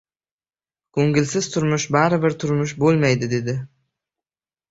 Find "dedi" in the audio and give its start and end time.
3.35-3.55